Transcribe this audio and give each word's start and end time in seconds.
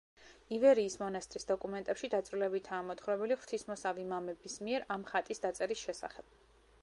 ივერიის 0.55 0.95
მონასტრის 1.01 1.43
დოკუმენტებში 1.49 2.09
დაწვრილებითაა 2.13 2.79
მოთხრობილი 2.87 3.37
ღვთისმოსავი 3.41 4.07
მამების 4.15 4.59
მიერ 4.69 4.87
ამ 4.97 5.07
ხატის 5.13 5.45
დაწერის 5.47 5.87
შესახებ. 5.89 6.35